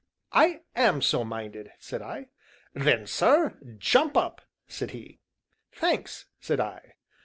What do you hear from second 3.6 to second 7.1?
jump up," said he. "Thanks!" said I.